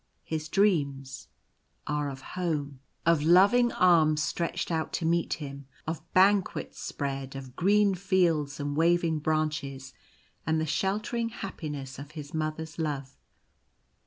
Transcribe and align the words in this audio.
His 0.23 0.49
dreams 0.49 1.27
are 1.85 2.09
of 2.09 2.21
home— 2.33 2.79
of 3.05 3.19
The 3.19 3.21
Island. 3.21 3.21
89 3.21 3.33
loving 3.35 3.71
arms 3.73 4.23
stretched 4.23 4.71
out 4.71 4.91
to 4.93 5.05
meet 5.05 5.33
him— 5.33 5.67
of 5.87 6.11
banquets 6.15 6.79
spread— 6.79 7.35
of 7.35 7.55
green 7.55 7.93
fields 7.93 8.59
and 8.59 8.75
waving 8.75 9.19
branches, 9.19 9.93
and 10.43 10.59
the 10.59 10.65
sheltering 10.65 11.29
happiness 11.29 11.99
of 11.99 12.13
his 12.17 12.33
mother's 12.33 12.79
love. 12.79 13.15